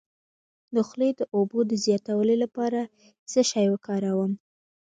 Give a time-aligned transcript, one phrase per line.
[0.75, 2.79] د خولې د اوبو د زیاتوالي لپاره
[3.31, 4.31] څه شی وکاروم؟